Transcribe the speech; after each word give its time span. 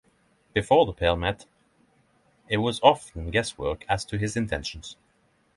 Before 0.55 0.87
the 0.87 0.93
pair 0.93 1.15
met, 1.15 1.45
it 2.47 2.57
was 2.57 2.79
often 2.81 3.29
guesswork 3.29 3.85
as 3.87 4.03
to 4.05 4.17
his 4.17 4.35
intentions. 4.35 4.97